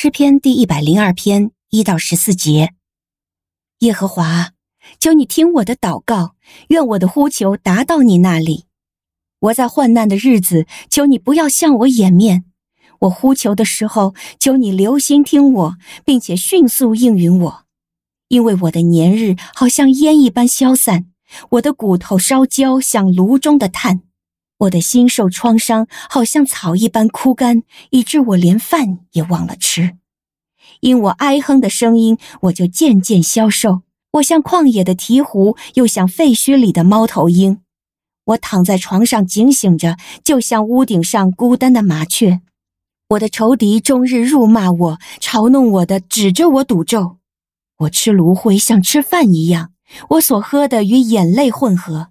[0.00, 2.72] 诗篇第一百零二篇一到十四节。
[3.80, 4.52] 耶和华，
[5.00, 6.36] 求你听我的祷告，
[6.68, 8.66] 愿我的呼求达到你那里。
[9.40, 12.44] 我在患难的日子，求你不要向我掩面。
[13.00, 17.64] 我呼求的时候，求你留心听我，并且迅速应允我。
[18.28, 21.06] 因为我的年日好像烟一般消散，
[21.50, 24.02] 我的骨头烧焦，像炉中的炭。
[24.58, 29.96] 我的心受创伤，好像草一般枯干，以致我连饭也忘了吃。
[30.80, 33.82] 因我哀哼的声音，我就渐渐消瘦。
[34.12, 37.60] 我像旷野的鹈鹕，又像废墟里的猫头鹰。
[38.24, 42.40] 我躺在床上警醒着，就像屋顶上孤单的麻雀。
[43.10, 47.18] 我的仇敌终日辱骂我，嘲弄我的，指着我赌咒。
[47.78, 49.70] 我吃芦荟像吃饭一样，
[50.10, 52.08] 我所喝的与眼泪混合。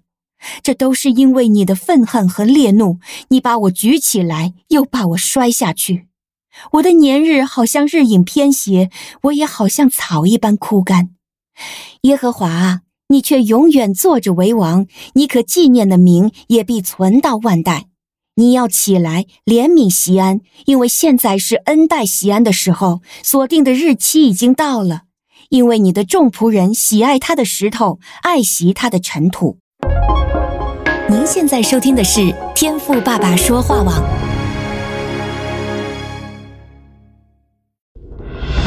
[0.62, 6.06] 这都是因为你的愤恨和烈怒，你把我举起来，又把我摔下去。
[6.72, 8.90] 我的年日好像日影偏斜，
[9.22, 11.10] 我也好像草一般枯干。
[12.02, 17.86] 耶和华啊，你却永远坐着为王，你可纪念的名也必存到万代。
[18.36, 25.02] 你要起来怜悯西安，因为现在是恩待锡安的时候，所定的日期已经到了。
[25.50, 29.58] 因为你的众仆人喜爱他的石头，爱惜他的尘土。
[31.10, 32.20] 您现在收听的是
[32.54, 33.94] 天赋爸爸说话网。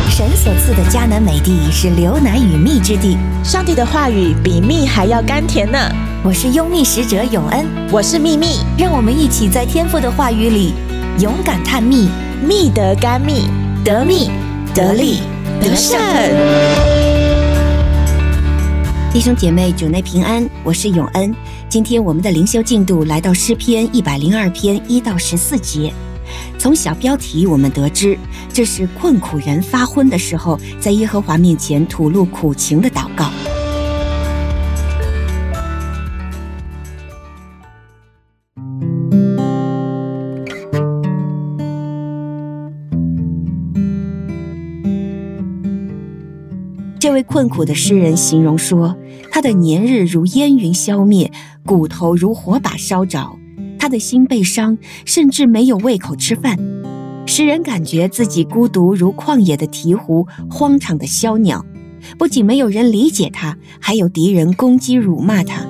[0.09, 5.77] 神所赐的迦南美地是流奶与蜜之地，上帝的话语比蜜还要甘甜呢。
[6.23, 10.73] 我是拥蜜使者永恩，我是蜜蜜，让我们一起在天赋的话语里
[11.19, 12.09] 勇敢探蜜，
[12.43, 13.51] 蜜得甘蜜，
[13.85, 14.31] 得蜜
[14.73, 15.19] 得利
[15.61, 15.99] 得胜。
[19.13, 21.35] 弟兄姐妹，主内平安，我是永恩。
[21.67, 25.93] 今天我们的灵修进度来到诗篇一百零二篇一到十四节。
[26.57, 28.17] 从小标题我们得知，
[28.53, 33.29] 这是困苦人发昏的时候，在耶和华面前吐露苦情的祷告。
[47.01, 48.95] 这位困苦的诗人形容说，
[49.31, 51.31] 他的年日如烟云消灭，
[51.65, 53.39] 骨头如火把烧着，
[53.79, 56.59] 他的心被伤，甚至没有胃口吃饭。
[57.25, 61.65] 诗人感觉自己孤独如旷野的鹈鹕，荒场的枭鸟。
[62.19, 65.65] 不仅没有人理解他，还有敌人攻击辱骂他。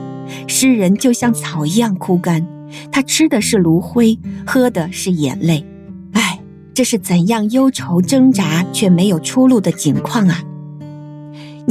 [0.47, 2.45] 诗人就像草一样枯干，
[2.91, 5.65] 他吃的是炉灰，喝的是眼泪。
[6.11, 6.41] 唉，
[6.73, 10.43] 这是怎样忧愁挣扎却没有出路的境况啊！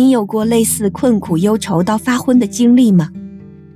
[0.00, 3.10] 你有过类似困苦忧愁到发昏的经历吗？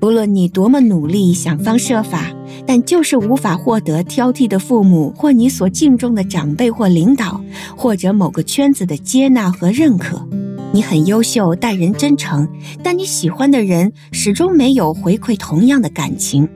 [0.01, 2.33] 不论你多么努力，想方设法，
[2.67, 7.45] 但就是无法获得挑剔的父母，或你所敬重的长辈或领导，
[7.77, 10.27] 或者某个圈子的接纳和认可。
[10.73, 12.49] 你很优秀，待人真诚，
[12.83, 16.49] 但你喜欢的人始终没有回馈同样的感情。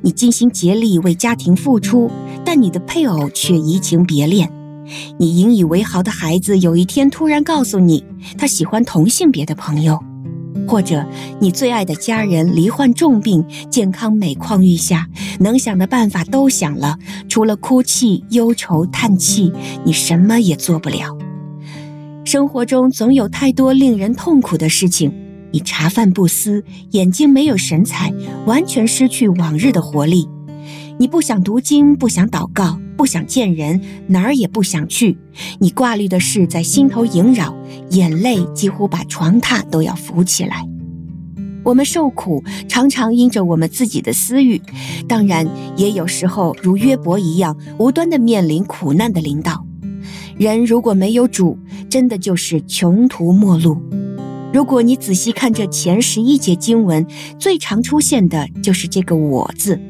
[0.00, 2.10] 你尽心竭力为家庭付出，
[2.42, 4.50] 但你的配偶却移情别恋。
[5.18, 8.04] 你引以为豪的孩子有一天突然告诉你，
[8.36, 10.02] 他喜欢同性别的朋友，
[10.66, 11.04] 或者
[11.40, 15.08] 你最爱的家人罹患重病，健康每况愈下，
[15.40, 19.52] 能想的办法都想了，除了哭泣、忧愁、叹气，
[19.84, 21.16] 你什么也做不了。
[22.24, 25.12] 生活中总有太多令人痛苦的事情，
[25.52, 28.12] 你茶饭不思，眼睛没有神采，
[28.46, 30.26] 完全失去往日的活力。
[30.98, 35.18] 你不想读经，不想祷告，不想见人，哪儿也不想去。
[35.58, 37.54] 你挂虑的事在心头萦绕，
[37.90, 40.66] 眼泪几乎把床榻都要浮起来。
[41.64, 44.60] 我们受苦，常常因着我们自己的私欲，
[45.08, 45.46] 当然
[45.76, 49.66] 也有时候如约伯一样，无端的面临苦难的临到。
[50.36, 53.78] 人如果没有主，真的就是穷途末路。
[54.52, 57.06] 如果你仔细看这前十一节经文，
[57.38, 59.80] 最常出现的就是这个“我”字。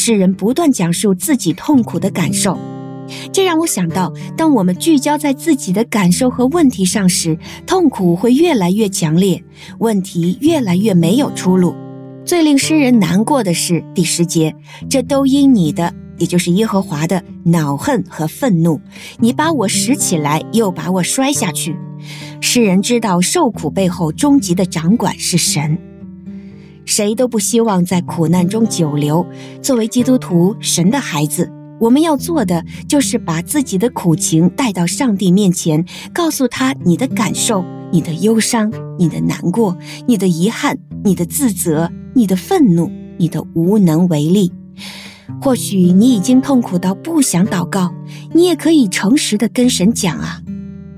[0.00, 2.56] 诗人不断讲述自己痛苦的感受，
[3.32, 7.36] 这让我想到，当我们聚焦在自己的感受和问题上时，
[7.66, 9.42] 痛苦会越来越强烈，
[9.80, 11.74] 问题越来越没有出路。
[12.24, 14.54] 最令诗人难过的是第十节，
[14.88, 18.80] 这都因你的，也就是耶和华的恼恨和愤怒，
[19.18, 21.76] 你把我拾起来，又把我摔下去。
[22.40, 25.76] 诗人知道受苦背后终极的掌管是神。
[26.88, 29.24] 谁都不希望在苦难中久留。
[29.62, 37.62] 作为基督徒，神的孩子，我们要做的就是把自己的苦情带到上帝面前，告诉他你的感受、
[37.92, 39.76] 你的忧伤、你的难过、
[40.06, 44.50] 你的遗憾、你的自责、你的愤怒、你的无能为力。
[45.42, 47.92] 或许你已经痛苦到不想祷告，
[48.32, 50.40] 你也可以诚实的跟神讲啊，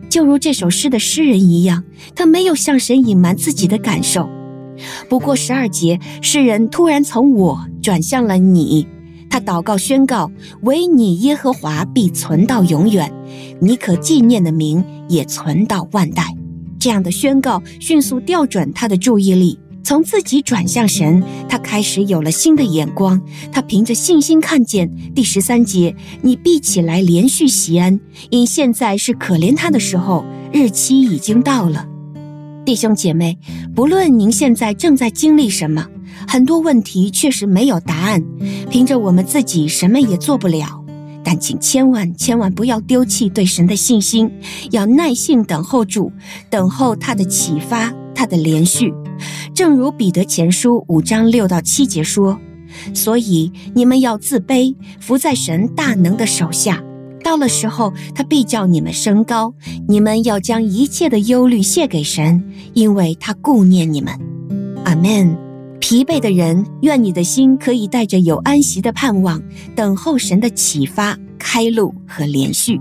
[0.09, 1.83] 就如这首诗的诗人一样，
[2.15, 4.29] 他没有向神隐瞒自己的感受。
[5.09, 8.87] 不过十二节，诗人突然从我转向了你，
[9.29, 10.31] 他祷告宣告：
[10.63, 13.13] 唯你耶和华必存到永远，
[13.61, 16.25] 你可纪念的名也存到万代。
[16.79, 19.59] 这样的宣告迅速调转他的注意力。
[19.83, 23.21] 从自己转向神，他开始有了新的眼光。
[23.51, 27.99] 他凭着信心看见第十三节：“你必起来连续锡安，
[28.29, 31.89] 因现在是可怜他的时候，日期已经到了。”
[32.65, 33.39] 弟兄姐妹，
[33.75, 35.87] 不论您现在正在经历什么，
[36.29, 38.23] 很多问题确实没有答案，
[38.69, 40.85] 凭着我们自己什么也做不了。
[41.23, 44.31] 但请千万千万不要丢弃对神的信心，
[44.71, 46.11] 要耐心等候主，
[46.49, 48.93] 等候他的启发，他的连续。
[49.55, 52.39] 正如彼得前书五章六到七节说
[52.95, 56.83] ：“所以你们要自卑，伏在神大能的手下。
[57.31, 59.55] 到了时候，他必叫你们升高。
[59.87, 62.43] 你们要将一切的忧虑卸给神，
[62.75, 64.13] 因为他顾念你们。”
[64.85, 65.39] 阿门。
[65.79, 69.41] 疲惫的人，愿你的心可以带着有安息的盼望，
[69.77, 72.81] 等候神的启发、开路和连续。